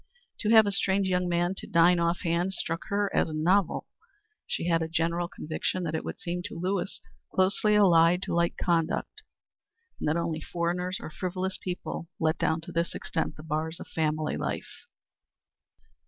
To 0.39 0.49
have 0.49 0.65
a 0.65 0.71
strange 0.71 1.07
young 1.07 1.29
man 1.29 1.53
to 1.57 1.67
dine 1.67 1.99
off 1.99 2.21
hand 2.21 2.53
struck 2.55 2.85
her 2.87 3.15
as 3.15 3.35
novel. 3.35 3.85
She 4.47 4.67
had 4.67 4.81
a 4.81 4.87
general 4.87 5.27
conviction 5.27 5.83
that 5.83 5.93
it 5.93 6.03
would 6.03 6.19
seem 6.19 6.41
to 6.45 6.59
Lewis 6.59 6.99
closely 7.31 7.75
allied 7.75 8.23
to 8.23 8.33
light 8.33 8.55
conduct, 8.57 9.21
and 9.99 10.07
that 10.09 10.17
only 10.17 10.41
foreigners 10.41 10.97
or 10.99 11.11
frivolous 11.11 11.59
people 11.61 12.09
let 12.19 12.39
down 12.39 12.61
to 12.61 12.71
this 12.71 12.95
extent 12.95 13.35
the 13.35 13.43
bars 13.43 13.79
of 13.79 13.85
family 13.89 14.37
life. 14.37 14.87